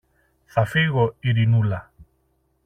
[0.45, 1.91] Θα φύγω, Ειρηνούλα.